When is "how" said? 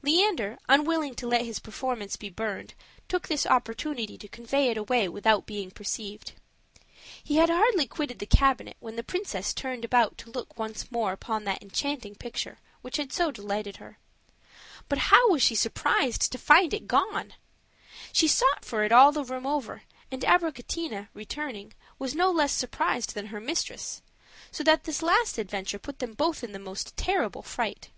15.12-15.28